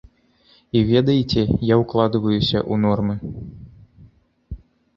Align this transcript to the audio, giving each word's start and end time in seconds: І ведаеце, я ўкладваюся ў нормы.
І 0.79 0.81
ведаеце, 0.91 1.41
я 1.73 1.77
ўкладваюся 1.83 2.59
ў 2.71 2.75
нормы. 2.89 3.15